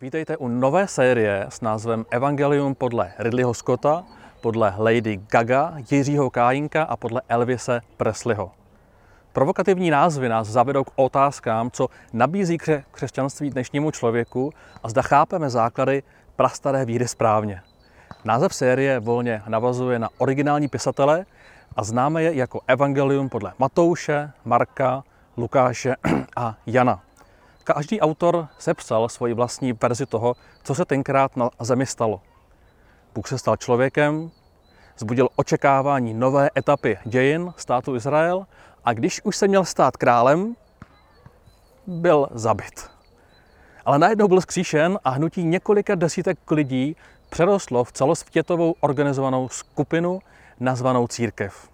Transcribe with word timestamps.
Vítejte 0.00 0.36
u 0.36 0.48
nové 0.48 0.88
série 0.88 1.46
s 1.48 1.60
názvem 1.60 2.06
Evangelium 2.10 2.74
podle 2.74 3.12
Ridleyho 3.18 3.54
Scotta, 3.54 4.04
podle 4.40 4.74
Lady 4.78 5.20
Gaga, 5.30 5.74
Jiřího 5.90 6.30
Kájinka 6.30 6.82
a 6.82 6.96
podle 6.96 7.22
Elvise 7.28 7.80
Presleyho. 7.96 8.50
Provokativní 9.32 9.90
názvy 9.90 10.28
nás 10.28 10.48
zavedou 10.48 10.84
k 10.84 10.92
otázkám, 10.96 11.70
co 11.70 11.88
nabízí 12.12 12.58
kře- 12.58 12.82
křesťanství 12.90 13.50
dnešnímu 13.50 13.90
člověku 13.90 14.52
a 14.82 14.88
zda 14.88 15.02
chápeme 15.02 15.50
základy 15.50 16.02
prastaré 16.36 16.84
víry 16.84 17.08
správně. 17.08 17.62
Název 18.24 18.54
série 18.54 19.00
volně 19.00 19.42
navazuje 19.48 19.98
na 19.98 20.08
originální 20.18 20.68
pisatele 20.68 21.26
a 21.76 21.84
známe 21.84 22.22
je 22.22 22.34
jako 22.34 22.60
Evangelium 22.66 23.28
podle 23.28 23.52
Matouše, 23.58 24.30
Marka, 24.44 25.04
Lukáše 25.36 25.94
a 26.36 26.56
Jana. 26.66 27.02
Každý 27.64 28.00
autor 28.00 28.48
sepsal 28.58 29.08
svoji 29.08 29.34
vlastní 29.34 29.72
verzi 29.72 30.06
toho, 30.06 30.36
co 30.62 30.74
se 30.74 30.84
tenkrát 30.84 31.36
na 31.36 31.50
zemi 31.60 31.86
stalo. 31.86 32.20
Bůh 33.14 33.28
se 33.28 33.38
stal 33.38 33.56
člověkem, 33.56 34.30
zbudil 34.98 35.28
očekávání 35.36 36.14
nové 36.14 36.50
etapy 36.56 36.98
dějin 37.04 37.52
státu 37.56 37.96
Izrael 37.96 38.46
a 38.84 38.92
když 38.92 39.20
už 39.24 39.36
se 39.36 39.48
měl 39.48 39.64
stát 39.64 39.96
králem, 39.96 40.56
byl 41.86 42.28
zabit. 42.30 42.90
Ale 43.84 43.98
najednou 43.98 44.28
byl 44.28 44.40
zkříšen 44.40 44.98
a 45.04 45.10
hnutí 45.10 45.44
několika 45.44 45.94
desítek 45.94 46.50
lidí 46.50 46.96
přerostlo 47.30 47.84
v 47.84 47.92
celosvětovou 47.92 48.74
organizovanou 48.80 49.48
skupinu 49.48 50.20
nazvanou 50.60 51.06
církev. 51.06 51.68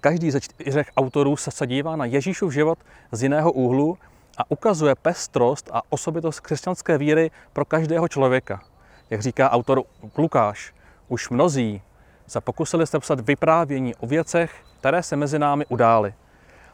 Každý 0.00 0.30
ze 0.30 0.40
čtyřech 0.40 0.90
autorů 0.96 1.36
se 1.36 1.66
dívá 1.66 1.96
na 1.96 2.04
Ježíšův 2.04 2.52
život 2.52 2.78
z 3.12 3.22
jiného 3.22 3.52
úhlu 3.52 3.98
a 4.40 4.44
ukazuje 4.48 4.94
pestrost 4.94 5.70
a 5.72 5.82
osobitost 5.88 6.40
křesťanské 6.40 6.98
víry 6.98 7.30
pro 7.52 7.64
každého 7.64 8.08
člověka. 8.08 8.62
Jak 9.10 9.20
říká 9.20 9.50
autor 9.50 9.82
Lukáš, 10.18 10.74
už 11.08 11.30
mnozí 11.30 11.82
se 12.26 12.40
pokusili 12.40 12.86
sepsat 12.86 13.20
vyprávění 13.20 13.94
o 13.94 14.06
věcech, 14.06 14.54
které 14.78 15.02
se 15.02 15.16
mezi 15.16 15.38
námi 15.38 15.66
udály. 15.66 16.14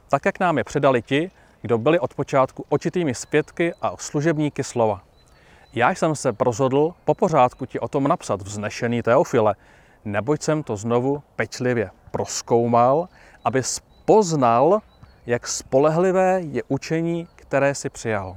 Tak, 0.08 0.24
jak 0.24 0.40
nám 0.40 0.58
je 0.58 0.64
předali 0.64 1.02
ti, 1.02 1.30
kdo 1.62 1.78
byli 1.78 1.98
od 1.98 2.14
počátku 2.14 2.64
očitými 2.68 3.14
zpětky 3.14 3.74
a 3.82 3.96
služebníky 3.96 4.64
slova. 4.64 5.02
Já 5.72 5.90
jsem 5.90 6.14
se 6.14 6.32
rozhodl 6.40 6.94
po 7.04 7.14
pořádku 7.14 7.66
ti 7.66 7.80
o 7.80 7.88
tom 7.88 8.08
napsat 8.08 8.42
vznešený 8.42 9.02
Teofile, 9.02 9.54
neboť 10.04 10.42
jsem 10.42 10.62
to 10.62 10.76
znovu 10.76 11.22
pečlivě 11.36 11.90
proskoumal, 12.10 13.08
aby 13.44 13.62
poznal, 14.04 14.80
jak 15.26 15.48
spolehlivé 15.48 16.40
je 16.40 16.62
učení, 16.68 17.28
které 17.48 17.74
si 17.74 17.90
přijal. 17.90 18.36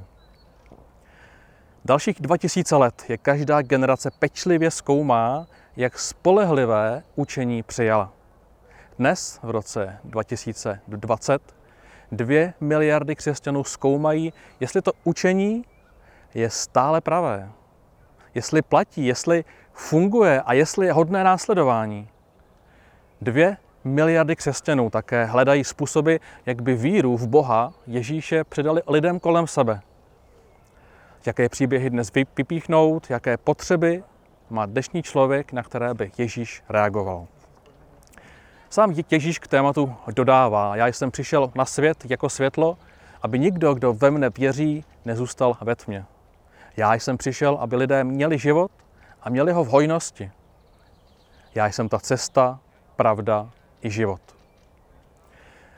Dalších 1.85 2.21
2000 2.21 2.75
let 2.75 3.03
je 3.09 3.17
každá 3.17 3.61
generace 3.61 4.11
pečlivě 4.19 4.71
zkoumá, 4.71 5.47
jak 5.77 5.99
spolehlivé 5.99 7.03
učení 7.15 7.63
přijala. 7.63 8.13
Dnes, 8.97 9.39
v 9.43 9.49
roce 9.49 9.99
2020, 10.03 11.55
dvě 12.11 12.53
miliardy 12.59 13.15
křesťanů 13.15 13.63
zkoumají, 13.63 14.33
jestli 14.59 14.81
to 14.81 14.91
učení 15.03 15.65
je 16.33 16.49
stále 16.49 17.01
pravé, 17.01 17.49
jestli 18.35 18.61
platí, 18.61 19.05
jestli 19.05 19.45
funguje 19.73 20.41
a 20.41 20.53
jestli 20.53 20.85
je 20.85 20.93
hodné 20.93 21.23
následování. 21.23 22.09
Dvě 23.21 23.57
miliardy 23.89 24.35
křesťanů 24.35 24.89
také 24.89 25.25
hledají 25.25 25.63
způsoby, 25.63 26.15
jak 26.45 26.61
by 26.61 26.75
víru 26.75 27.17
v 27.17 27.27
Boha 27.27 27.73
Ježíše 27.87 28.43
předali 28.43 28.81
lidem 28.87 29.19
kolem 29.19 29.47
sebe. 29.47 29.81
Jaké 31.25 31.49
příběhy 31.49 31.89
dnes 31.89 32.11
vypíchnout, 32.13 33.09
jaké 33.09 33.37
potřeby 33.37 34.03
má 34.49 34.65
dnešní 34.65 35.03
člověk, 35.03 35.53
na 35.53 35.63
které 35.63 35.93
by 35.93 36.11
Ježíš 36.17 36.63
reagoval. 36.69 37.27
Sám 38.69 38.95
Ježíš 39.11 39.39
k 39.39 39.47
tématu 39.47 39.95
dodává, 40.15 40.75
já 40.75 40.87
jsem 40.87 41.11
přišel 41.11 41.51
na 41.55 41.65
svět 41.65 42.05
jako 42.09 42.29
světlo, 42.29 42.77
aby 43.21 43.39
nikdo, 43.39 43.73
kdo 43.73 43.93
ve 43.93 44.11
mne 44.11 44.29
věří, 44.29 44.85
nezůstal 45.05 45.57
ve 45.61 45.75
tmě. 45.75 46.05
Já 46.77 46.93
jsem 46.93 47.17
přišel, 47.17 47.57
aby 47.61 47.75
lidé 47.75 48.03
měli 48.03 48.37
život 48.37 48.71
a 49.21 49.29
měli 49.29 49.51
ho 49.51 49.63
v 49.63 49.67
hojnosti. 49.67 50.31
Já 51.55 51.65
jsem 51.65 51.89
ta 51.89 51.99
cesta, 51.99 52.59
pravda 52.95 53.49
i 53.81 53.89
život. 53.89 54.21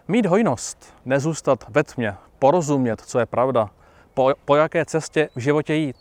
Mít 0.08 0.26
hojnost, 0.26 0.94
nezůstat 1.06 1.66
ve 1.70 1.84
tmě, 1.84 2.16
porozumět, 2.40 3.02
co 3.02 3.20
je 3.20 3.26
pravda, 3.26 3.70
po, 4.14 4.34
po 4.46 4.56
jaké 4.56 4.86
cestě 4.86 5.30
v 5.36 5.40
životě 5.40 5.74
jít. 5.74 5.98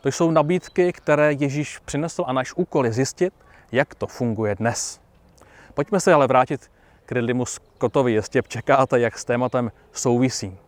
To 0.00 0.08
jsou 0.08 0.30
nabídky, 0.30 0.92
které 0.92 1.32
Ježíš 1.32 1.78
přinesl 1.78 2.24
a 2.26 2.32
náš 2.32 2.52
úkol 2.56 2.86
je 2.86 2.92
zjistit, 2.92 3.34
jak 3.72 3.94
to 3.94 4.06
funguje 4.06 4.54
dnes. 4.54 5.00
Pojďme 5.74 6.00
se 6.00 6.12
ale 6.12 6.26
vrátit 6.26 6.70
k 7.06 7.12
Ridleymu 7.12 7.44
Scottovi, 7.46 8.12
jestli 8.12 8.42
čekáte, 8.48 9.00
jak 9.00 9.18
s 9.18 9.24
tématem 9.24 9.72
souvisí. 9.92 10.58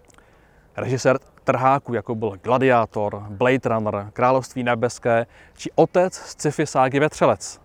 Režisér 0.77 1.19
trháků, 1.45 1.95
jako 1.95 2.15
byl 2.15 2.39
Gladiátor, 2.43 3.27
Blade 3.29 3.69
Runner, 3.69 4.11
Království 4.13 4.63
nebeské, 4.63 5.27
či 5.57 5.71
otec 5.75 6.15
z 6.15 6.31
sci-fi 6.31 6.67
ságy 6.67 7.01
Vetřelec. 7.01 7.61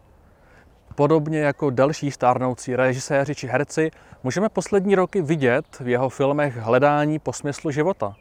Podobně 0.95 1.39
jako 1.39 1.69
další 1.69 2.11
stárnoucí 2.11 2.75
režiséři 2.75 3.35
či 3.35 3.47
herci, 3.47 3.91
můžeme 4.23 4.49
poslední 4.49 4.95
roky 4.95 5.21
vidět 5.21 5.65
v 5.79 5.87
jeho 5.87 6.09
filmech 6.09 6.57
hledání 6.57 7.19
po 7.19 7.33
smyslu 7.33 7.71
života. 7.71 8.15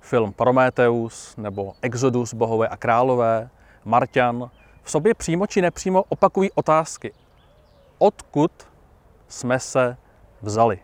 Film 0.00 0.32
Prometheus 0.32 1.36
nebo 1.36 1.72
Exodus 1.82 2.34
bohové 2.34 2.68
a 2.68 2.76
králové, 2.76 3.48
Marťan, 3.84 4.50
v 4.82 4.90
sobě 4.90 5.14
přímo 5.14 5.46
či 5.46 5.62
nepřímo 5.62 6.04
opakují 6.08 6.50
otázky. 6.52 7.12
Odkud 7.98 8.52
jsme 9.28 9.58
se 9.58 9.96
vzali? 10.42 10.78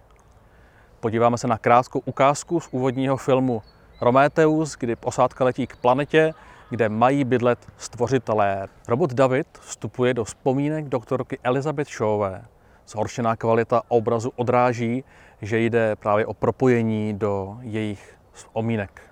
Podíváme 1.00 1.38
se 1.38 1.46
na 1.46 1.58
krátkou 1.58 2.02
ukázku 2.04 2.60
z 2.60 2.68
úvodního 2.70 3.16
filmu 3.16 3.62
Prometheus, 3.98 4.76
kdy 4.76 4.96
posádka 4.96 5.44
letí 5.44 5.66
k 5.66 5.76
planetě, 5.76 6.34
kde 6.74 6.88
mají 6.88 7.24
bydlet 7.24 7.58
stvořitelé. 7.76 8.66
Robot 8.88 9.12
David 9.12 9.46
vstupuje 9.60 10.14
do 10.14 10.24
vzpomínek 10.24 10.88
doktorky 10.88 11.38
Elizabeth 11.42 11.88
Shawové. 11.88 12.44
Zhoršená 12.86 13.36
kvalita 13.36 13.82
obrazu 13.88 14.32
odráží, 14.36 15.04
že 15.42 15.58
jde 15.58 15.96
právě 15.96 16.26
o 16.26 16.34
propojení 16.34 17.14
do 17.14 17.58
jejich 17.60 18.14
vzpomínek. 18.32 19.02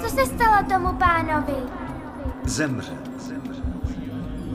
Co 0.00 0.08
se 0.08 0.26
stalo 0.26 0.66
tomu 0.68 0.98
pánovi? 0.98 1.56
Zemře. 2.44 2.92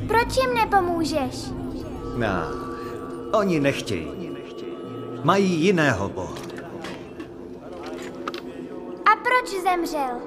Proč 0.07 0.37
jim 0.37 0.53
nepomůžeš? 0.53 1.51
No, 2.17 2.66
oni 3.31 3.59
nechtějí. 3.59 4.37
Mají 5.23 5.61
jiného 5.61 6.09
boha. 6.09 6.35
A 9.05 9.15
proč 9.15 9.63
zemřel? 9.63 10.19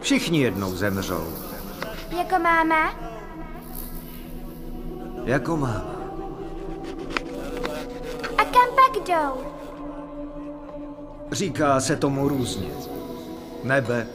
Všichni 0.00 0.42
jednou 0.42 0.76
zemřou. 0.76 1.24
Jako 2.18 2.38
máma? 2.42 2.94
Jako 5.24 5.56
máma. 5.56 5.94
A 8.38 8.44
kam 8.44 8.68
pak 8.74 9.06
jdou? 9.06 9.42
Říká 11.32 11.80
se 11.80 11.96
tomu 11.96 12.28
různě. 12.28 12.70
Nebe 13.64 14.06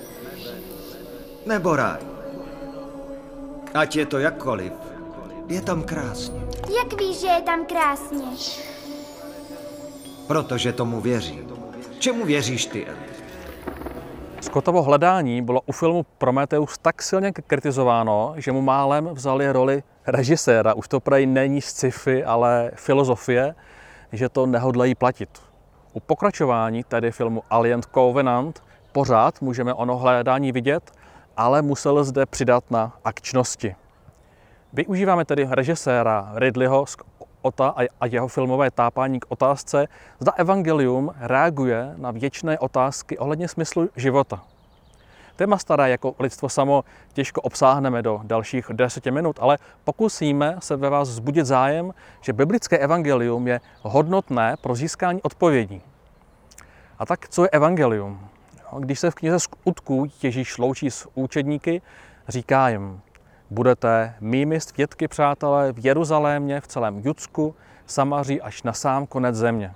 nebo 1.46 1.75
ráj. 1.75 2.00
Ať 3.74 3.96
je 3.96 4.06
to 4.06 4.20
jakkoliv, 4.20 4.74
je 5.47 5.61
tam 5.61 5.83
krásně. 5.83 6.39
Jak 6.78 7.00
víš, 7.00 7.19
že 7.19 7.28
je 7.28 7.41
tam 7.41 7.66
krásně? 7.66 8.25
Protože 10.27 10.74
tomu 10.74 11.01
věřím. 11.01 11.47
Čemu 12.00 12.25
věříš 12.25 12.65
ty, 12.65 12.86
Eli? 12.86 12.97
Scottovo 14.42 14.81
hledání 14.81 15.42
bylo 15.42 15.62
u 15.65 15.71
filmu 15.71 16.06
Prometheus 16.18 16.77
tak 16.77 17.01
silně 17.01 17.31
kritizováno, 17.31 18.33
že 18.38 18.51
mu 18.51 18.62
málem 18.62 19.09
vzali 19.13 19.51
roli 19.51 19.83
režiséra. 20.07 20.74
Už 20.74 20.88
to 20.88 21.00
prej 21.00 21.25
není 21.25 21.62
sci-fi, 21.62 22.24
ale 22.24 22.71
filozofie, 22.75 23.56
že 24.12 24.30
to 24.30 24.45
nehodlají 24.45 24.95
platit. 24.95 25.30
U 25.94 26.00
pokračování, 26.00 26.83
tedy 26.83 27.12
filmu 27.12 27.44
Alien 27.50 27.81
Covenant, 27.94 28.63
pořád 28.91 29.41
můžeme 29.41 29.74
ono 29.74 29.98
hledání 29.98 30.51
vidět, 30.51 30.91
ale 31.38 31.62
musel 31.62 32.03
zde 32.03 32.25
přidat 32.25 32.71
na 32.71 32.98
akčnosti. 33.03 33.75
Využíváme 34.75 35.25
tedy 35.25 35.48
režiséra 35.50 36.31
Ridleyho 36.36 36.86
Ota 37.42 37.75
a 38.01 38.06
jeho 38.06 38.27
filmové 38.27 38.72
tápání 38.72 39.19
k 39.19 39.25
otázce, 39.30 39.88
zda 40.19 40.31
evangelium 40.31 41.12
reaguje 41.19 41.94
na 41.98 42.12
věčné 42.12 42.60
otázky 42.60 43.18
ohledně 43.18 43.48
smyslu 43.48 43.89
života. 43.95 44.44
Téma 45.36 45.57
staré 45.57 45.89
jako 45.89 46.16
lidstvo 46.19 46.50
samo 46.50 46.83
těžko 47.13 47.42
obsáhneme 47.42 48.01
do 48.01 48.22
dalších 48.24 48.66
deseti 48.74 49.12
minut, 49.12 49.39
ale 49.42 49.57
pokusíme 49.83 50.56
se 50.60 50.75
ve 50.75 50.89
vás 50.89 51.10
vzbudit 51.10 51.45
zájem, 51.45 51.94
že 52.22 52.33
biblické 52.33 52.77
evangelium 52.77 53.48
je 53.48 53.60
hodnotné 53.81 54.56
pro 54.62 54.75
získání 54.75 55.22
odpovědí. 55.22 55.81
A 57.00 57.06
tak 57.06 57.30
co 57.30 57.44
je 57.44 57.50
evangelium? 57.50 58.27
Když 58.80 59.00
se 59.00 59.12
v 59.12 59.16
knize 59.16 59.39
skutků 59.39 60.06
Ježíš 60.24 60.57
loučí 60.57 60.92
s 60.92 61.10
účedníky, 61.13 61.81
říká 62.27 62.69
jim, 62.69 63.01
budete 63.50 64.15
mými 64.19 64.59
svědky, 64.62 65.07
přátelé, 65.07 65.74
v 65.74 65.86
Jeruzalémě, 65.86 66.62
v 66.62 66.68
celém 66.68 67.00
Judsku, 67.00 67.56
Samaří 67.88 68.42
až 68.42 68.63
na 68.63 68.74
sám 68.74 69.07
konec 69.07 69.36
země. 69.36 69.74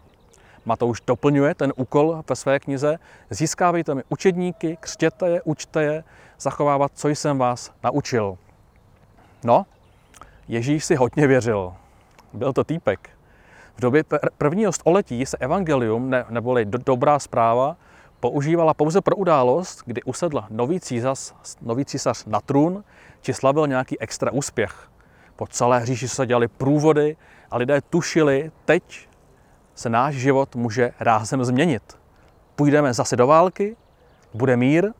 Matouš 0.65 1.01
doplňuje 1.07 1.55
ten 1.55 1.73
úkol 1.75 2.23
ve 2.29 2.35
své 2.35 2.59
knize. 2.59 2.99
Získávejte 3.29 3.95
mi 3.95 4.03
učedníky, 4.09 4.77
křtěte 4.79 5.29
je, 5.29 5.41
učte 5.41 5.83
je, 5.83 6.03
zachovávat, 6.39 6.91
co 6.95 7.07
jsem 7.07 7.37
vás 7.37 7.71
naučil. 7.83 8.37
No, 9.43 9.65
Ježíš 10.47 10.85
si 10.85 10.95
hodně 10.95 11.27
věřil. 11.27 11.73
Byl 12.33 12.53
to 12.53 12.63
týpek. 12.63 13.09
V 13.75 13.81
době 13.81 14.03
prvního 14.37 14.71
století 14.71 15.25
se 15.25 15.37
evangelium, 15.37 16.09
ne, 16.09 16.25
neboli 16.29 16.65
do, 16.65 16.77
dobrá 16.85 17.19
zpráva, 17.19 17.77
používala 18.19 18.73
pouze 18.73 19.01
pro 19.01 19.15
událost, 19.15 19.83
kdy 19.85 20.03
usedl 20.03 20.43
nový 20.49 20.79
císař, 20.79 21.33
nový 21.61 21.85
císař 21.85 22.25
na 22.25 22.41
trůn, 22.41 22.83
či 23.21 23.33
slavil 23.33 23.67
nějaký 23.67 23.99
extra 23.99 24.31
úspěch. 24.31 24.89
Po 25.35 25.47
celé 25.47 25.85
říši 25.85 26.07
se 26.07 26.25
dělali 26.25 26.47
průvody 26.47 27.17
a 27.51 27.57
lidé 27.57 27.81
tušili, 27.81 28.51
teď 28.65 29.09
se 29.75 29.89
náš 29.89 30.15
život 30.15 30.55
může 30.55 30.91
rázem 30.99 31.43
změnit. 31.43 31.99
Půjdeme 32.55 32.93
zase 32.93 33.15
do 33.15 33.27
války, 33.27 33.75
bude 34.33 34.57
mír, 34.57 34.91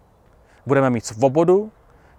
budeme 0.65 0.89
mít 0.89 1.05
svobodu. 1.05 1.71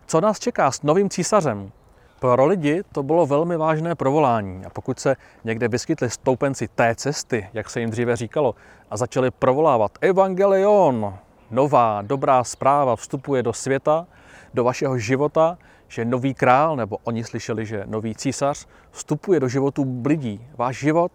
Co 0.07 0.21
nás 0.21 0.39
čeká 0.39 0.71
s 0.71 0.83
novým 0.83 1.11
císařem? 1.11 1.73
Pro 2.21 2.47
lidi 2.47 2.83
to 2.93 3.03
bylo 3.03 3.27
velmi 3.27 3.57
vážné 3.57 3.95
provolání 3.95 4.65
a 4.65 4.71
pokud 4.71 5.01
se 5.01 5.17
někde 5.45 5.69
vyskytli 5.69 6.11
stoupenci 6.11 6.69
té 6.69 6.95
cesty, 6.95 7.49
jak 7.53 7.71
se 7.71 7.81
jim 7.81 7.91
dříve 7.91 8.17
říkalo, 8.17 8.55
a 8.91 8.97
začali 8.97 9.31
provolávat 9.31 9.99
Evangelion, 10.01 11.15
nová, 11.51 12.03
dobrá 12.03 12.45
zpráva 12.45 12.97
vstupuje 12.97 13.43
do 13.43 13.53
světa, 13.53 14.07
do 14.55 14.65
vašeho 14.65 14.99
života, 14.99 15.59
že 15.89 16.05
nový 16.05 16.35
král, 16.35 16.77
nebo 16.77 16.99
oni 17.05 17.25
slyšeli, 17.25 17.67
že 17.67 17.83
nový 17.87 18.15
císař 18.15 18.67
vstupuje 18.91 19.41
do 19.41 19.49
životu 19.49 20.03
lidí. 20.05 20.47
Váš 20.57 20.79
život 20.79 21.13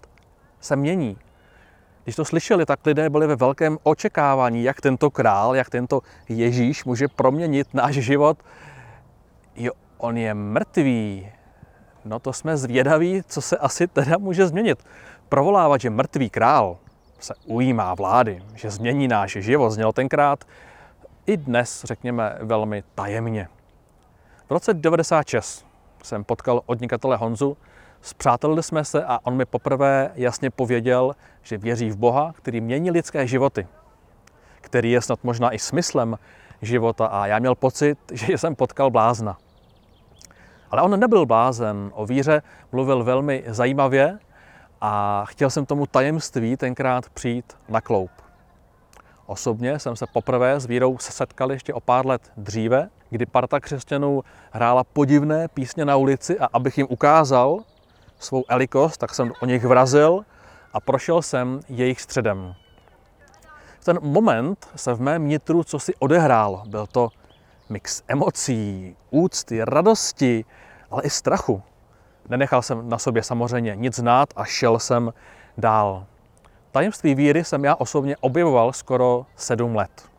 se 0.60 0.76
mění. 0.76 1.18
Když 2.04 2.16
to 2.16 2.26
slyšeli, 2.26 2.66
tak 2.66 2.86
lidé 2.86 3.10
byli 3.10 3.28
ve 3.28 3.36
velkém 3.36 3.78
očekávání, 3.84 4.64
jak 4.64 4.82
tento 4.82 5.10
král, 5.10 5.56
jak 5.56 5.70
tento 5.70 6.02
Ježíš 6.30 6.86
může 6.86 7.08
proměnit 7.08 7.74
náš 7.74 7.96
život. 7.96 8.38
Jo, 9.56 9.72
on 9.98 10.18
je 10.18 10.34
mrtvý. 10.34 11.32
No 12.06 12.20
to 12.20 12.34
jsme 12.34 12.58
zvědaví, 12.58 13.24
co 13.28 13.42
se 13.42 13.58
asi 13.58 13.88
teda 13.88 14.18
může 14.18 14.48
změnit. 14.48 14.86
Provolávat, 15.30 15.82
že 15.82 15.90
mrtvý 15.90 16.30
král 16.30 16.78
se 17.20 17.34
ujímá 17.46 17.94
vlády, 17.94 18.44
že 18.56 18.70
změní 18.70 19.08
náš 19.08 19.32
život, 19.32 19.70
zněl 19.70 19.94
tenkrát 19.94 20.44
i 21.26 21.38
dnes, 21.38 21.84
řekněme, 21.84 22.38
velmi 22.42 22.84
tajemně. 22.96 23.48
V 24.48 24.52
roce 24.52 24.74
96 24.74 25.66
jsem 26.04 26.24
potkal 26.24 26.62
odnikatele 26.66 27.18
Honzu, 27.18 27.58
Zpřátelili 28.06 28.64
jsme 28.64 28.86
se 28.86 29.06
a 29.06 29.20
on 29.24 29.36
mi 29.36 29.46
poprvé 29.46 30.12
jasně 30.16 30.50
pověděl, 30.50 31.16
že 31.42 31.58
věří 31.58 31.90
v 31.90 31.98
Boha, 31.98 32.34
který 32.38 32.62
mění 32.62 32.92
lidské 32.92 33.28
životy, 33.28 33.68
který 34.62 34.92
je 34.92 35.02
snad 35.02 35.24
možná 35.24 35.54
i 35.54 35.60
smyslem 35.60 36.18
života 36.62 37.06
a 37.06 37.28
já 37.28 37.40
měl 37.40 37.56
pocit, 37.56 37.98
že 38.12 38.38
jsem 38.38 38.56
potkal 38.56 38.90
blázna. 38.90 39.38
Ale 40.76 40.82
on 40.82 41.00
nebyl 41.00 41.26
blázen, 41.26 41.92
o 41.94 42.06
víře 42.06 42.42
mluvil 42.72 43.04
velmi 43.04 43.44
zajímavě 43.48 44.20
a 44.82 45.24
chtěl 45.28 45.50
jsem 45.50 45.66
tomu 45.66 45.86
tajemství 45.86 46.58
tenkrát 46.58 47.10
přijít 47.10 47.58
na 47.70 47.82
kloup. 47.82 48.12
Osobně 49.26 49.80
jsem 49.80 49.96
se 49.96 50.06
poprvé 50.14 50.60
s 50.60 50.66
vírou 50.66 50.98
setkal 50.98 51.52
ještě 51.52 51.74
o 51.74 51.80
pár 51.80 52.06
let 52.06 52.32
dříve, 52.38 52.90
kdy 53.10 53.26
parta 53.26 53.60
křesťanů 53.60 54.24
hrála 54.52 54.84
podivné 54.84 55.48
písně 55.48 55.86
na 55.86 55.96
ulici 55.96 56.40
a 56.40 56.48
abych 56.54 56.78
jim 56.78 56.88
ukázal, 56.90 57.60
svou 58.20 58.44
elikost, 58.48 58.98
tak 58.98 59.16
jsem 59.16 59.34
o 59.42 59.46
nich 59.46 59.66
vrazil 59.66 60.26
a 60.74 60.80
prošel 60.80 61.22
jsem 61.22 61.60
jejich 61.70 62.02
středem. 62.02 62.56
V 63.80 63.86
ten 63.86 64.00
moment 64.02 64.68
se 64.76 64.94
v 64.94 65.02
mém 65.02 65.28
nitru 65.28 65.64
co 65.64 65.80
si 65.80 65.96
odehrálo. 65.96 66.64
Byl 66.68 66.88
to 66.88 67.10
mix 67.70 68.04
emocí, 68.08 68.96
úcty, 69.10 69.66
radosti, 69.66 70.46
ale 70.96 71.04
i 71.04 71.10
strachu. 71.10 71.62
Nenechal 72.30 72.62
jsem 72.62 72.90
na 72.90 72.98
sobě 72.98 73.24
samozřejmě 73.24 73.76
nic 73.76 73.96
znát 73.96 74.30
a 74.36 74.46
šel 74.46 74.80
jsem 74.80 75.14
dál. 75.58 76.06
Tajemství 76.72 77.16
víry 77.16 77.44
jsem 77.44 77.64
já 77.64 77.76
osobně 77.76 78.18
objevoval 78.18 78.74
skoro 78.74 79.26
sedm 79.36 79.76
let. 79.76 80.10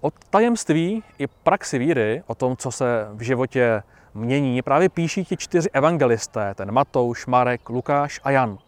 O 0.00 0.10
tajemství 0.30 1.02
i 1.18 1.26
praxi 1.26 1.78
víry, 1.78 2.22
o 2.26 2.34
tom, 2.34 2.56
co 2.56 2.72
se 2.72 3.08
v 3.12 3.22
životě 3.22 3.82
mění 4.14 4.62
právě 4.62 4.88
píší 4.88 5.24
ti 5.24 5.36
čtyři 5.36 5.70
evangelisté, 5.72 6.54
ten 6.54 6.72
Matouš, 6.72 7.26
Marek, 7.26 7.68
Lukáš 7.68 8.20
a 8.24 8.30
Jan. 8.30 8.58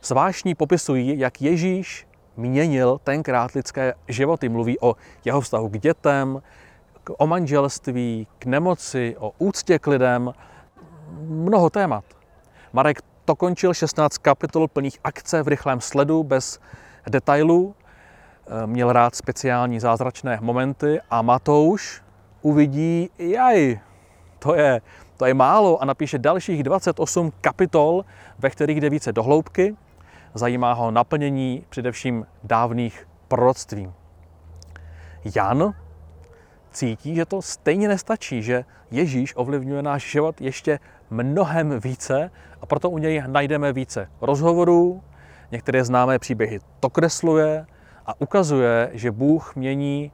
Svášní 0.00 0.54
popisují, 0.54 1.18
jak 1.18 1.42
Ježíš 1.42 2.06
měnil 2.36 2.98
tenkrát 3.04 3.52
lidské 3.52 3.94
životy. 4.08 4.48
Mluví 4.48 4.80
o 4.80 4.96
jeho 5.24 5.40
vztahu 5.40 5.68
k 5.68 5.78
dětem, 5.78 6.42
o 7.10 7.26
manželství, 7.26 8.26
k 8.38 8.46
nemoci, 8.46 9.16
o 9.18 9.32
úctě 9.38 9.78
k 9.78 9.86
lidem, 9.86 10.32
mnoho 11.20 11.70
témat. 11.70 12.04
Marek 12.72 12.98
to 13.24 13.36
končil 13.36 13.74
16 13.74 14.18
kapitol 14.18 14.68
plných 14.68 14.98
akce 15.04 15.42
v 15.42 15.48
rychlém 15.48 15.80
sledu, 15.80 16.22
bez 16.22 16.60
detailů. 17.10 17.74
Měl 18.66 18.92
rád 18.92 19.14
speciální 19.14 19.80
zázračné 19.80 20.38
momenty 20.40 21.00
a 21.10 21.22
Matouš 21.22 22.02
uvidí, 22.42 23.10
jaj, 23.18 23.80
to 24.38 24.54
je, 24.54 24.80
to 25.16 25.26
je 25.26 25.34
málo 25.34 25.82
a 25.82 25.84
napíše 25.84 26.18
dalších 26.18 26.62
28 26.62 27.32
kapitol, 27.40 28.04
ve 28.38 28.50
kterých 28.50 28.80
jde 28.80 28.90
více 28.90 29.12
do 29.12 29.22
hloubky. 29.22 29.76
Zajímá 30.34 30.72
ho 30.72 30.90
naplnění 30.90 31.66
především 31.68 32.26
dávných 32.44 33.08
proroctví. 33.28 33.92
Jan 35.36 35.74
cítí, 36.72 37.14
že 37.14 37.26
to 37.26 37.42
stejně 37.42 37.88
nestačí, 37.88 38.42
že 38.42 38.64
Ježíš 38.90 39.32
ovlivňuje 39.36 39.82
náš 39.82 40.10
život 40.10 40.40
ještě 40.40 40.78
mnohem 41.10 41.80
více 41.80 42.30
a 42.60 42.66
proto 42.66 42.90
u 42.90 42.98
něj 42.98 43.22
najdeme 43.26 43.72
více 43.72 44.08
rozhovorů, 44.20 45.02
některé 45.50 45.84
známé 45.84 46.18
příběhy 46.18 46.58
to 46.80 46.90
kresluje 46.90 47.66
a 48.06 48.20
ukazuje, 48.20 48.90
že 48.92 49.10
Bůh 49.10 49.56
mění 49.56 50.12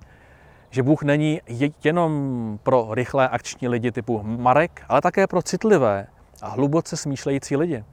že 0.70 0.82
Bůh 0.82 1.02
není 1.02 1.40
jenom 1.84 2.58
pro 2.62 2.88
rychlé 2.94 3.28
akční 3.28 3.68
lidi 3.68 3.92
typu 3.92 4.20
Marek, 4.22 4.82
ale 4.88 5.00
také 5.00 5.26
pro 5.26 5.42
citlivé 5.42 6.06
a 6.42 6.48
hluboce 6.48 6.96
smýšlející 6.96 7.56
lidi. 7.56 7.84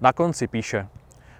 Na 0.00 0.12
konci 0.12 0.48
píše, 0.48 0.88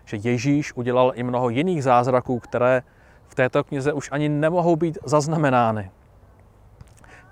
že 0.05 0.17
Ježíš 0.17 0.77
udělal 0.77 1.13
i 1.15 1.23
mnoho 1.23 1.49
jiných 1.49 1.85
zázraků, 1.85 2.39
které 2.39 2.83
v 3.27 3.35
této 3.35 3.65
knize 3.65 3.93
už 3.93 4.09
ani 4.13 4.29
nemohou 4.29 4.77
být 4.77 4.99
zaznamenány. 5.05 5.91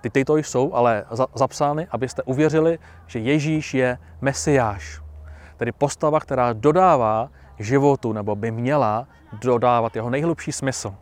Ty 0.06 0.10
tyto 0.10 0.36
jsou 0.36 0.74
ale 0.74 1.04
zapsány, 1.34 1.86
abyste 1.90 2.22
uvěřili, 2.22 2.78
že 3.06 3.18
Ježíš 3.18 3.74
je 3.74 3.98
Mesiáš, 4.20 5.00
tedy 5.56 5.72
postava, 5.72 6.20
která 6.20 6.52
dodává 6.52 7.30
životu, 7.58 8.12
nebo 8.12 8.36
by 8.36 8.50
měla 8.50 9.08
dodávat 9.32 9.96
jeho 9.96 10.10
nejhlubší 10.10 10.52
smysl. 10.52 10.94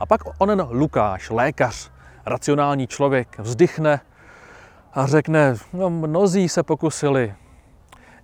A 0.00 0.06
pak 0.06 0.20
onen 0.38 0.66
Lukáš, 0.70 1.30
lékař, 1.30 1.90
racionální 2.26 2.86
člověk, 2.86 3.38
vzdychne 3.38 4.00
a 4.92 5.06
řekne, 5.06 5.54
no 5.72 5.90
mnozí 5.90 6.48
se 6.48 6.62
pokusili, 6.62 7.34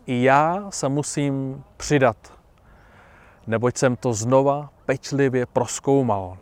i 0.06 0.22
já 0.22 0.66
se 0.70 0.88
musím 0.88 1.64
přidat, 1.76 2.16
neboť 3.46 3.76
jsem 3.76 3.96
to 3.96 4.12
znova 4.12 4.70
pečlivě 4.86 5.46
proskoumal. 5.46 6.38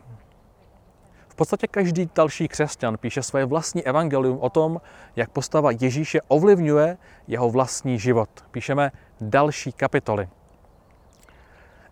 Podstatě 1.39 1.67
každý 1.67 2.09
další 2.15 2.47
křesťan 2.47 2.97
píše 2.97 3.23
své 3.23 3.45
vlastní 3.45 3.83
evangelium 3.83 4.37
o 4.41 4.49
tom, 4.49 4.81
jak 5.15 5.29
postava 5.29 5.71
Ježíše 5.71 6.19
ovlivňuje 6.27 6.97
jeho 7.27 7.49
vlastní 7.49 7.99
život. 7.99 8.29
Píšeme 8.51 8.91
další 9.21 9.71
kapitoly. 9.71 10.29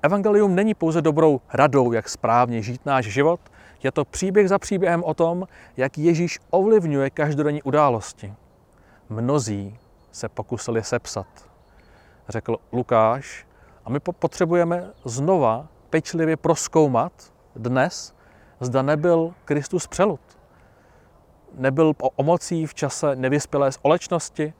Evangelium 0.02 0.56
není 0.56 0.74
pouze 0.74 1.02
dobrou 1.02 1.42
radou, 1.54 1.92
jak 1.92 2.10
správně 2.10 2.62
žít 2.62 2.86
náš 2.86 3.06
život, 3.06 3.40
je 3.84 3.92
to 3.92 4.06
příběh 4.06 4.50
za 4.50 4.60
příběhem 4.60 5.04
o 5.04 5.14
tom, 5.14 5.48
jak 5.78 5.98
Ježíš 5.98 6.40
ovlivňuje 6.50 7.10
každodenní 7.10 7.64
události. 7.64 8.34
Mnozí 9.10 9.80
se 10.12 10.30
pokusili 10.30 10.84
sepsat, 10.84 11.28
řekl 12.30 12.58
Lukáš, 12.72 13.48
a 13.86 13.90
my 13.90 14.00
potřebujeme 14.00 14.92
znova 15.06 15.68
pečlivě 15.90 16.38
proskoumat 16.38 17.34
dnes, 17.56 18.17
zda 18.60 18.82
nebyl 18.82 19.34
Kristus 19.46 19.88
přelut. 19.88 20.20
nebyl 21.54 21.94
omocí 22.16 22.66
v 22.66 22.74
čase 22.74 23.16
nevyspělé 23.16 23.72
společnosti, 23.72 24.54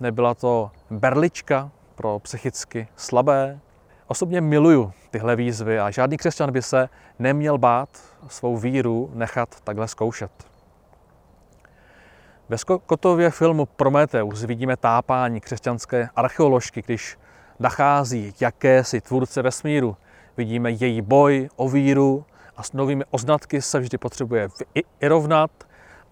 nebyla 0.00 0.34
to 0.34 0.70
berlička 0.90 1.70
pro 1.94 2.18
psychicky 2.18 2.88
slabé. 2.96 3.60
Osobně 4.06 4.40
miluju 4.40 4.92
tyhle 5.10 5.36
výzvy 5.36 5.80
a 5.80 5.90
žádný 5.90 6.16
křesťan 6.16 6.52
by 6.52 6.62
se 6.62 6.88
neměl 7.18 7.58
bát 7.58 7.88
svou 8.28 8.56
víru 8.56 9.10
nechat 9.14 9.60
takhle 9.60 9.88
zkoušet. 9.88 10.30
Ve 12.48 12.58
Skotově 12.58 13.30
filmu 13.30 13.66
Prometeus 13.66 14.44
vidíme 14.44 14.76
tápání 14.76 15.40
křesťanské 15.40 16.08
archeoložky, 16.16 16.82
když 16.82 17.18
nachází 17.58 18.34
jakési 18.40 19.00
tvůrce 19.00 19.42
vesmíru. 19.42 19.96
Vidíme 20.36 20.70
její 20.70 21.02
boj 21.02 21.48
o 21.56 21.68
víru 21.68 22.24
a 22.60 22.62
s 22.62 22.72
novými 22.72 23.04
oznatky 23.10 23.62
se 23.62 23.80
vždy 23.80 23.98
potřebuje 23.98 24.48
vyrovnat 25.00 25.50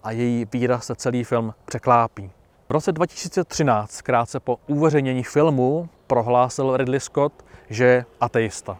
a 0.03 0.11
její 0.11 0.45
víra 0.53 0.79
se 0.79 0.95
celý 0.95 1.23
film 1.23 1.53
překlápí. 1.65 2.31
V 2.69 2.71
roce 2.71 2.91
2013, 2.91 4.01
krátce 4.01 4.39
po 4.39 4.59
uveřejnění 4.67 5.23
filmu, 5.23 5.89
prohlásil 6.07 6.77
Ridley 6.77 6.99
Scott, 6.99 7.45
že 7.69 7.83
je 7.83 8.05
ateista. 8.21 8.77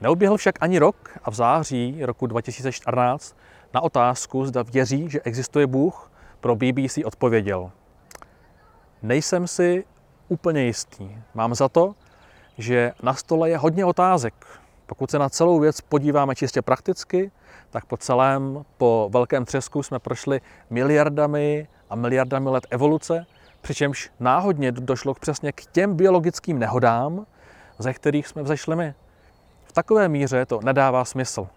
Neuběhl 0.00 0.36
však 0.36 0.54
ani 0.60 0.78
rok 0.78 1.18
a 1.24 1.30
v 1.30 1.34
září 1.34 1.98
roku 2.00 2.26
2014 2.26 3.36
na 3.74 3.80
otázku, 3.80 4.46
zda 4.46 4.62
věří, 4.62 5.10
že 5.10 5.20
existuje 5.20 5.66
Bůh, 5.66 6.10
pro 6.40 6.56
BBC 6.56 6.98
odpověděl. 7.04 7.70
Nejsem 9.02 9.46
si 9.46 9.84
úplně 10.28 10.62
jistý. 10.62 11.10
Mám 11.34 11.54
za 11.54 11.68
to, 11.68 11.94
že 12.58 12.92
na 13.02 13.14
stole 13.14 13.50
je 13.50 13.58
hodně 13.58 13.84
otázek. 13.84 14.34
Pokud 14.88 15.10
se 15.10 15.18
na 15.18 15.28
celou 15.28 15.60
věc 15.60 15.80
podíváme 15.80 16.34
čistě 16.34 16.62
prakticky, 16.62 17.30
tak 17.70 17.84
po 17.84 17.96
celém, 17.96 18.64
po 18.76 19.08
velkém 19.12 19.44
třesku 19.44 19.82
jsme 19.82 19.98
prošli 19.98 20.40
miliardami 20.70 21.68
a 21.90 21.96
miliardami 21.96 22.50
let 22.50 22.66
evoluce, 22.70 23.26
přičemž 23.60 24.10
náhodně 24.20 24.72
došlo 24.72 25.14
přesně 25.14 25.52
k 25.52 25.66
těm 25.66 25.94
biologickým 25.94 26.58
nehodám, 26.58 27.26
ze 27.78 27.92
kterých 27.92 28.26
jsme 28.26 28.42
vzešli 28.42 28.76
my. 28.76 28.94
V 29.64 29.72
takové 29.72 30.08
míře 30.08 30.46
to 30.46 30.60
nedává 30.64 31.04
smysl. 31.04 31.48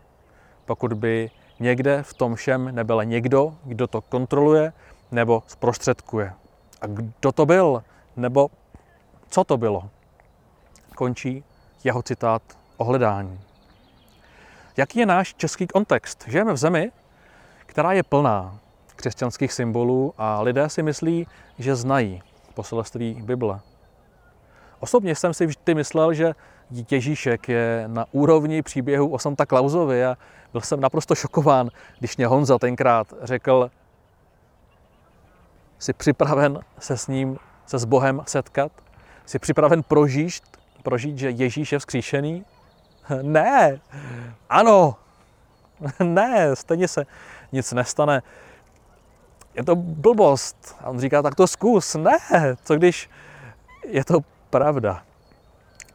Pokud 0.65 0.93
by 0.93 1.31
někde 1.59 2.03
v 2.03 2.13
tom 2.13 2.35
všem 2.35 2.75
nebyl 2.75 3.05
někdo, 3.05 3.55
kdo 3.63 3.87
to 3.87 4.01
kontroluje 4.01 4.73
nebo 5.11 5.43
zprostředkuje. 5.47 6.33
A 6.81 6.87
kdo 6.87 7.31
to 7.31 7.45
byl? 7.45 7.83
Nebo 8.17 8.49
co 9.29 9.43
to 9.43 9.57
bylo? 9.57 9.89
Končí 10.95 11.43
jeho 11.83 12.01
citát 12.01 12.41
o 12.81 12.83
hledání. 12.83 13.39
Jaký 14.77 14.99
je 14.99 15.05
náš 15.05 15.33
český 15.33 15.67
kontext? 15.67 16.25
Žijeme 16.27 16.53
v 16.53 16.57
zemi, 16.57 16.91
která 17.65 17.93
je 17.93 18.03
plná 18.03 18.59
křesťanských 18.95 19.53
symbolů 19.53 20.13
a 20.17 20.41
lidé 20.41 20.69
si 20.69 20.83
myslí, 20.83 21.27
že 21.59 21.75
znají 21.75 22.21
poselství 22.53 23.21
Bible. 23.21 23.59
Osobně 24.79 25.15
jsem 25.15 25.33
si 25.33 25.45
vždy 25.45 25.75
myslel, 25.75 26.13
že 26.13 26.33
Ježíšek 26.91 27.49
je 27.49 27.83
na 27.87 28.05
úrovni 28.11 28.61
příběhu 28.61 29.09
o 29.09 29.19
Santa 29.19 29.45
Clausovi 29.45 30.05
a 30.05 30.17
byl 30.51 30.61
jsem 30.61 30.79
naprosto 30.79 31.15
šokován, 31.15 31.69
když 31.99 32.17
mě 32.17 32.27
Honza 32.27 32.59
tenkrát 32.59 33.13
řekl, 33.21 33.71
jsi 35.79 35.93
připraven 35.93 36.59
se 36.79 36.97
s 36.97 37.07
ním, 37.07 37.37
se 37.65 37.79
s 37.79 37.85
Bohem 37.85 38.21
setkat? 38.27 38.71
Jsi 39.25 39.39
připraven 39.39 39.83
prožít, 39.83 40.43
prožít, 40.83 41.17
že 41.17 41.29
Ježíš 41.29 41.71
je 41.71 41.79
vzkříšený? 41.79 42.45
Ne, 43.21 43.79
ano, 44.49 44.95
ne, 46.03 46.55
stejně 46.55 46.87
se 46.87 47.05
nic 47.51 47.71
nestane. 47.71 48.21
Je 49.55 49.63
to 49.63 49.75
blbost. 49.75 50.75
A 50.79 50.89
on 50.89 50.99
říká, 50.99 51.21
tak 51.21 51.35
to 51.35 51.47
zkus. 51.47 51.95
Ne, 51.95 52.17
co 52.63 52.75
když 52.75 53.09
je 53.85 54.05
to 54.05 54.19
pravda. 54.49 55.03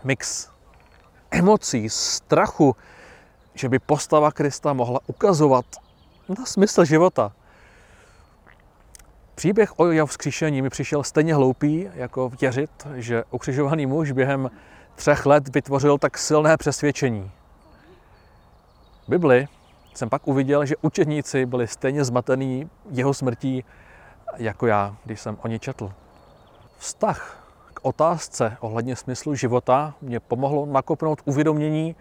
Mix 0.05 0.49
emocí, 1.31 1.89
strachu, 1.91 2.77
že 3.55 3.69
by 3.69 3.79
postava 3.79 4.33
Krista 4.33 4.73
mohla 4.73 5.01
ukazovat 5.07 5.67
na 6.39 6.45
smysl 6.45 6.85
života. 6.85 7.33
Příběh 9.35 9.79
o 9.79 9.87
jeho 9.87 10.07
vzkříšení 10.07 10.63
mi 10.63 10.71
přišel 10.71 11.03
stejně 11.03 11.35
hloupý, 11.35 11.89
jako 11.95 12.29
věřit, 12.41 12.71
že 12.95 13.25
ukřižovaný 13.31 13.87
muž 13.87 14.13
během 14.13 14.51
třech 14.97 15.27
let 15.27 15.55
vytvořil 15.55 15.99
tak 15.99 16.19
silné 16.19 16.57
přesvědčení. 16.57 17.31
V 19.07 19.09
Bibli 19.09 19.49
jsem 19.95 20.09
pak 20.09 20.29
uviděl, 20.29 20.67
že 20.67 20.75
učedníci 20.83 21.47
byli 21.47 21.67
stejně 21.67 22.05
zmatení 22.05 22.71
jeho 22.91 23.15
smrtí 23.15 23.65
jako 24.37 24.67
já, 24.67 24.97
když 25.05 25.21
jsem 25.21 25.39
o 25.43 25.49
ní 25.49 25.59
četl. 25.59 25.93
Vztah 26.79 27.47
k 27.75 27.81
otázce 27.83 28.57
ohledně 28.61 28.97
smyslu 28.97 29.35
života 29.35 29.95
mě 30.01 30.21
pomohlo 30.21 30.67
nakopnout 30.67 31.23
uvědomění, 31.25 31.97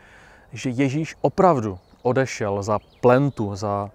že 0.54 0.70
Ježíš 0.70 1.16
opravdu 1.22 1.80
odešel 2.02 2.64
za 2.64 2.80
plentu, 3.02 3.56
za 3.56 3.92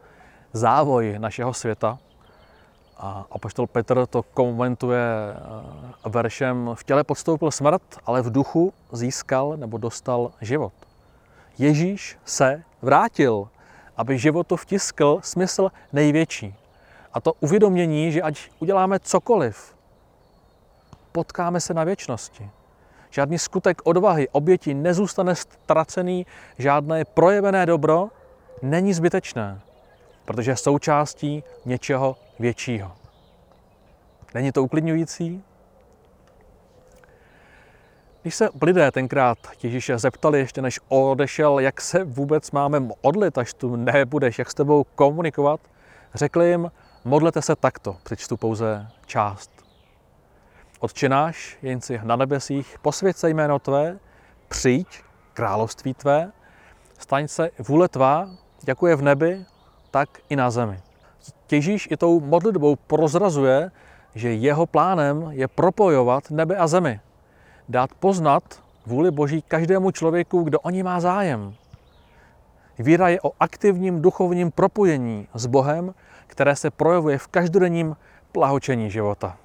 závoj 0.52 1.14
našeho 1.18 1.54
světa. 1.54 1.98
A 3.00 3.24
apoštol 3.30 3.66
Petr 3.66 4.06
to 4.06 4.22
komentuje 4.22 5.00
eh, 5.00 6.08
veršem 6.08 6.70
v 6.74 6.84
těle 6.84 7.04
podstoupil 7.04 7.50
smrt, 7.50 7.82
ale 8.06 8.22
v 8.22 8.30
duchu 8.30 8.72
získal 8.92 9.56
nebo 9.56 9.78
dostal 9.78 10.32
život. 10.40 10.72
Ježíš 11.58 12.18
se 12.24 12.62
vrátil, 12.82 13.48
aby 13.96 14.18
životu 14.18 14.56
vtiskl 14.56 15.20
smysl 15.22 15.70
největší. 15.92 16.54
A 17.12 17.20
to 17.20 17.32
uvědomění, 17.40 18.12
že 18.12 18.22
ať 18.22 18.50
uděláme 18.58 18.98
cokoliv, 19.00 19.74
potkáme 21.12 21.60
se 21.60 21.74
na 21.74 21.84
věčnosti. 21.84 22.50
Žádný 23.10 23.38
skutek 23.38 23.82
odvahy, 23.84 24.28
oběti 24.28 24.74
nezůstane 24.74 25.34
ztracený, 25.34 26.26
žádné 26.58 27.04
projevené 27.04 27.66
dobro 27.66 28.08
není 28.62 28.94
zbytečné, 28.94 29.60
protože 30.30 30.50
je 30.50 30.56
součástí 30.56 31.44
něčeho 31.64 32.16
většího. 32.38 32.92
Není 34.34 34.52
to 34.52 34.62
uklidňující? 34.62 35.42
Když 38.22 38.34
se 38.34 38.48
lidé 38.62 38.90
tenkrát 38.90 39.38
Ježíše 39.62 39.98
zeptali, 39.98 40.38
ještě 40.38 40.62
než 40.62 40.80
odešel, 40.88 41.58
jak 41.58 41.80
se 41.80 42.04
vůbec 42.04 42.50
máme 42.50 42.88
odlit, 43.00 43.38
až 43.38 43.54
tu 43.54 43.76
nebudeš, 43.76 44.38
jak 44.38 44.50
s 44.50 44.54
tebou 44.54 44.84
komunikovat, 44.84 45.60
řekli 46.14 46.50
jim, 46.50 46.70
modlete 47.04 47.42
se 47.42 47.56
takto, 47.56 47.96
přečtu 48.02 48.36
pouze 48.36 48.86
část. 49.06 49.50
Otčenáš, 50.80 51.58
jenci 51.62 52.00
na 52.02 52.16
nebesích, 52.16 52.76
posvěď 52.82 53.16
se 53.16 53.30
jméno 53.30 53.58
Tvé, 53.58 53.98
přijď 54.48 55.02
království 55.34 55.94
Tvé, 55.94 56.32
staň 56.98 57.28
se 57.28 57.50
vůle 57.58 57.88
Tvá, 57.88 58.30
jako 58.66 58.86
je 58.86 58.96
v 58.96 59.02
nebi, 59.02 59.44
tak 59.90 60.08
i 60.28 60.36
na 60.36 60.50
zemi. 60.50 60.80
Ježíš 61.50 61.88
i 61.90 61.96
tou 61.96 62.20
modlitbou 62.20 62.76
prozrazuje, 62.76 63.70
že 64.14 64.34
jeho 64.34 64.66
plánem 64.66 65.26
je 65.30 65.48
propojovat 65.48 66.30
nebe 66.30 66.56
a 66.56 66.66
zemi. 66.66 67.00
Dát 67.68 67.90
poznat 67.94 68.42
vůli 68.86 69.10
Boží 69.10 69.42
každému 69.42 69.90
člověku, 69.90 70.42
kdo 70.42 70.60
o 70.60 70.70
ní 70.70 70.82
má 70.82 71.00
zájem. 71.00 71.54
Víra 72.78 73.08
je 73.08 73.20
o 73.20 73.32
aktivním 73.40 74.02
duchovním 74.02 74.50
propojení 74.50 75.28
s 75.34 75.46
Bohem, 75.46 75.94
které 76.26 76.56
se 76.56 76.70
projevuje 76.70 77.18
v 77.18 77.26
každodenním 77.26 77.96
plahočení 78.32 78.90
života. 78.90 79.36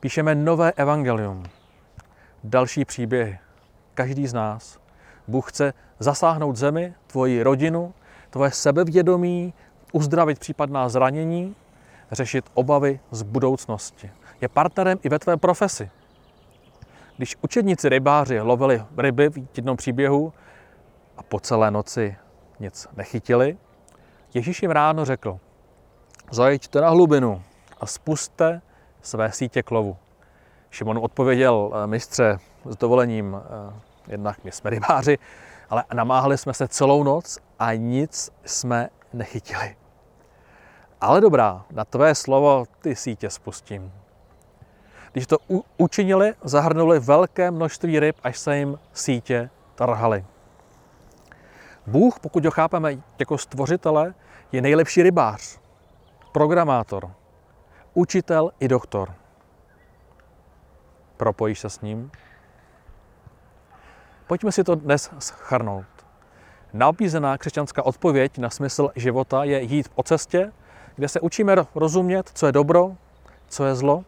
Píšeme 0.00 0.34
nové 0.34 0.72
evangelium, 0.72 1.42
další 2.44 2.84
příběhy. 2.84 3.38
Každý 3.94 4.26
z 4.26 4.34
nás. 4.34 4.78
Bůh 5.28 5.50
chce 5.50 5.74
zasáhnout 5.98 6.56
zemi, 6.56 6.94
tvoji 7.06 7.42
rodinu, 7.42 7.94
tvoje 8.30 8.50
sebevědomí, 8.50 9.54
uzdravit 9.92 10.38
případná 10.38 10.88
zranění, 10.88 11.56
řešit 12.12 12.44
obavy 12.54 13.00
z 13.10 13.22
budoucnosti. 13.22 14.10
Je 14.40 14.48
partnerem 14.48 14.98
i 15.02 15.08
ve 15.08 15.18
tvé 15.18 15.36
profesi. 15.36 15.90
Když 17.16 17.36
učedníci 17.42 17.88
rybáři 17.88 18.40
lovili 18.40 18.82
ryby 18.96 19.30
v 19.30 19.56
jednom 19.56 19.76
příběhu 19.76 20.32
a 21.16 21.22
po 21.22 21.40
celé 21.40 21.70
noci 21.70 22.16
nic 22.60 22.88
nechytili, 22.96 23.58
Ježíš 24.34 24.62
jim 24.62 24.70
ráno 24.70 25.04
řekl, 25.04 25.38
zajďte 26.30 26.80
na 26.80 26.88
hlubinu 26.88 27.42
a 27.80 27.86
spuste 27.86 28.60
své 29.02 29.32
sítě 29.32 29.62
klovu. 29.62 29.96
Šimon 30.70 30.98
odpověděl, 30.98 31.72
mistře, 31.86 32.38
s 32.64 32.76
dovolením, 32.76 33.36
eh, 33.36 33.72
jednak 34.08 34.44
my 34.44 34.52
jsme 34.52 34.70
rybáři, 34.70 35.18
ale 35.70 35.84
namáhali 35.94 36.38
jsme 36.38 36.54
se 36.54 36.68
celou 36.68 37.02
noc 37.02 37.38
a 37.58 37.74
nic 37.74 38.30
jsme 38.44 38.88
nechytili. 39.12 39.76
Ale 41.00 41.20
dobrá, 41.20 41.64
na 41.70 41.84
tvé 41.84 42.14
slovo 42.14 42.64
ty 42.80 42.96
sítě 42.96 43.30
spustím. 43.30 43.92
Když 45.12 45.26
to 45.26 45.36
u- 45.50 45.64
učinili, 45.76 46.34
zahrnuli 46.44 47.00
velké 47.00 47.50
množství 47.50 48.00
ryb, 48.00 48.16
až 48.22 48.38
se 48.38 48.56
jim 48.56 48.78
sítě 48.92 49.50
trhaly. 49.74 50.24
Bůh, 51.86 52.20
pokud 52.20 52.44
ho 52.44 52.50
chápeme 52.50 52.96
jako 53.18 53.38
stvořitele, 53.38 54.14
je 54.52 54.62
nejlepší 54.62 55.02
rybář. 55.02 55.58
programátor, 56.32 57.10
učitel 57.94 58.50
i 58.60 58.68
doktor. 58.68 59.14
Propojíš 61.16 61.60
se 61.60 61.70
s 61.70 61.80
ním? 61.80 62.10
Pojďme 64.28 64.52
si 64.52 64.64
to 64.64 64.74
dnes 64.74 65.10
schrnout. 65.18 65.86
Nabízená 66.72 67.38
křesťanská 67.38 67.82
odpověď 67.82 68.38
na 68.38 68.50
smysl 68.50 68.90
života 68.96 69.44
je 69.44 69.62
jít 69.62 69.88
po 69.88 70.02
cestě, 70.02 70.52
kde 70.96 71.08
se 71.08 71.20
učíme 71.20 71.56
rozumět, 71.74 72.30
co 72.34 72.46
je 72.46 72.52
dobro, 72.52 72.96
co 73.48 73.64
je 73.64 73.74
zlo, 73.74 74.04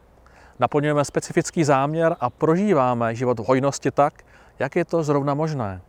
naplňujeme 0.59 1.05
specifický 1.05 1.65
záměr 1.65 2.17
a 2.21 2.31
prožíváme 2.31 3.15
život 3.15 3.41
v 3.41 3.45
hojnosti 3.45 3.91
tak, 3.91 4.15
jak 4.59 4.77
je 4.77 4.85
to 4.85 5.03
zrovna 5.03 5.35
možné. 5.35 5.81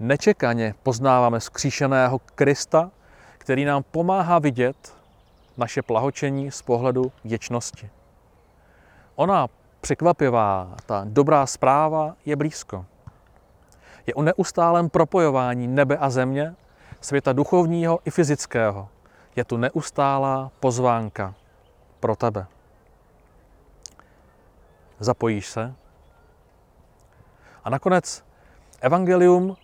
Nečekaně 0.00 0.74
poznáváme 0.82 1.40
skříšeného 1.40 2.18
Krista, 2.18 2.90
který 3.38 3.64
nám 3.64 3.82
pomáhá 3.82 4.38
vidět 4.38 4.94
naše 5.56 5.82
plahočení 5.82 6.50
z 6.50 6.62
pohledu 6.62 7.12
věčnosti. 7.24 7.90
Ona 9.16 9.48
překvapivá, 9.86 10.74
ta 10.86 11.02
dobrá 11.04 11.46
zpráva 11.46 12.16
je 12.24 12.36
blízko. 12.36 12.86
Je 14.06 14.14
o 14.14 14.22
neustálém 14.22 14.90
propojování 14.90 15.68
nebe 15.68 15.96
a 15.96 16.10
země, 16.10 16.54
světa 17.00 17.32
duchovního 17.32 17.98
i 18.04 18.10
fyzického. 18.10 18.88
Je 19.36 19.44
tu 19.44 19.56
neustálá 19.56 20.50
pozvánka 20.60 21.34
pro 22.00 22.16
tebe. 22.16 22.46
Zapojíš 24.98 25.46
se? 25.46 25.74
A 27.64 27.70
nakonec 27.70 28.24
evangelium 28.80 29.56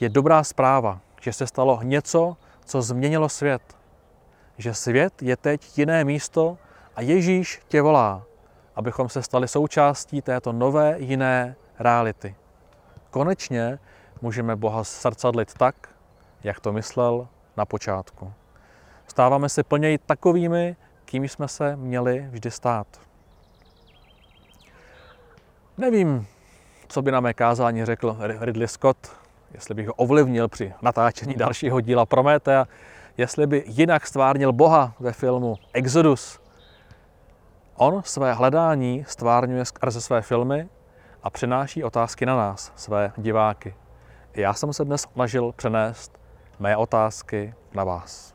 je 0.00 0.08
dobrá 0.08 0.44
zpráva, 0.44 1.00
že 1.20 1.32
se 1.32 1.46
stalo 1.46 1.82
něco, 1.82 2.36
co 2.64 2.82
změnilo 2.82 3.28
svět. 3.28 3.76
Že 4.58 4.74
svět 4.74 5.22
je 5.22 5.36
teď 5.36 5.78
jiné 5.78 6.04
místo 6.04 6.58
a 6.96 7.02
Ježíš 7.02 7.62
tě 7.68 7.82
volá, 7.82 8.22
abychom 8.76 9.08
se 9.08 9.22
stali 9.22 9.48
součástí 9.48 10.22
této 10.22 10.52
nové, 10.52 10.94
jiné 10.98 11.56
reality. 11.78 12.34
Konečně 13.10 13.78
můžeme 14.22 14.56
Boha 14.56 14.84
srdcadlit 14.84 15.54
tak, 15.54 15.88
jak 16.44 16.60
to 16.60 16.72
myslel 16.72 17.28
na 17.56 17.64
počátku. 17.64 18.32
Stáváme 19.06 19.48
se 19.48 19.62
plněji 19.62 19.98
takovými, 19.98 20.76
kým 21.04 21.28
jsme 21.28 21.48
se 21.48 21.76
měli 21.76 22.26
vždy 22.30 22.50
stát. 22.50 22.86
Nevím, 25.78 26.26
co 26.88 27.02
by 27.02 27.10
na 27.10 27.20
mé 27.20 27.34
kázání 27.34 27.84
řekl 27.84 28.16
Ridley 28.40 28.68
Scott, 28.68 29.16
jestli 29.54 29.74
bych 29.74 29.86
ho 29.86 29.94
ovlivnil 29.94 30.48
při 30.48 30.72
natáčení 30.82 31.34
dalšího 31.34 31.80
díla 31.80 32.06
Prometea, 32.06 32.68
jestli 33.16 33.46
by 33.46 33.64
jinak 33.66 34.06
stvárnil 34.06 34.52
Boha 34.52 34.94
ve 35.00 35.12
filmu 35.12 35.56
Exodus. 35.72 36.41
On 37.84 38.02
své 38.04 38.34
hledání 38.34 39.04
stvárňuje 39.08 39.64
skrze 39.64 40.00
své 40.00 40.22
filmy 40.22 40.68
a 41.22 41.30
přináší 41.30 41.84
otázky 41.84 42.26
na 42.26 42.36
nás, 42.36 42.72
své 42.76 43.12
diváky. 43.16 43.74
Já 44.34 44.54
jsem 44.54 44.72
se 44.72 44.84
dnes 44.84 45.06
snažil 45.12 45.52
přenést 45.52 46.20
mé 46.58 46.76
otázky 46.76 47.54
na 47.74 47.84
vás. 47.84 48.34